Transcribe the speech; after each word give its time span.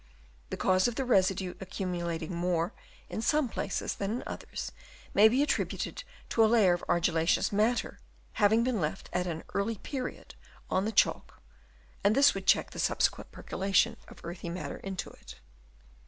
The 0.49 0.57
cause 0.57 0.87
of 0.87 0.95
the 0.95 1.05
residue 1.05 1.53
accumulating 1.61 2.33
more 2.33 2.73
in 3.07 3.21
some 3.21 3.47
places 3.47 3.93
than 3.93 4.09
in 4.09 4.23
others, 4.25 4.71
may 5.13 5.27
be 5.29 5.43
attributed 5.43 6.03
to 6.29 6.43
a 6.43 6.47
layer 6.49 6.73
of 6.73 6.83
argillaceous 6.89 7.51
matter 7.51 7.99
having 8.41 8.63
been 8.63 8.81
left 8.81 9.11
at 9.13 9.27
an 9.27 9.43
early 9.53 9.75
period 9.77 10.33
on 10.71 10.85
the 10.85 10.91
chalk, 10.91 11.39
and 12.03 12.15
this 12.15 12.33
would 12.33 12.47
check 12.47 12.71
the 12.71 12.79
subsequent 12.79 13.31
percolation 13.31 13.95
of 14.07 14.21
earthy 14.23 14.49
matter 14.49 14.77
into 14.77 15.11
it. 15.11 15.39